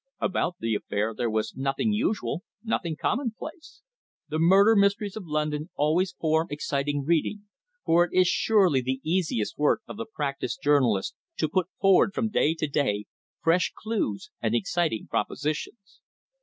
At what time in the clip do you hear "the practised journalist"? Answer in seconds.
9.97-11.13